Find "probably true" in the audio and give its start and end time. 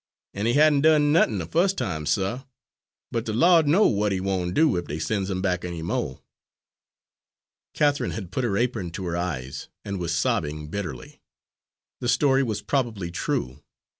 12.63-13.61